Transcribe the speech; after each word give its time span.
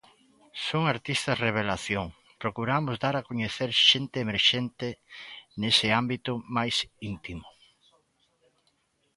Son 0.67 0.81
artistas 0.95 1.37
revelación, 1.47 2.05
procuramos 2.41 2.95
dar 3.03 3.15
a 3.17 3.25
coñecer 3.29 3.69
xente 3.89 4.17
emerxente 4.25 4.87
nese 5.61 5.87
ámbito 6.01 6.31
máis 6.55 6.75
íntimo. 7.11 7.47